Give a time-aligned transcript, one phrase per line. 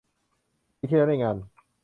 [0.79, 1.35] ปีที่แล้วในงาน